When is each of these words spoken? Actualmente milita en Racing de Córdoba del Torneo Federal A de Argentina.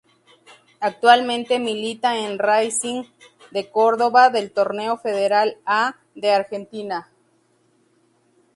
Actualmente 0.79 1.59
milita 1.59 2.17
en 2.17 2.39
Racing 2.39 3.03
de 3.51 3.69
Córdoba 3.69 4.29
del 4.31 4.51
Torneo 4.51 4.97
Federal 4.97 5.57
A 5.63 5.97
de 6.15 6.31
Argentina. 6.31 7.11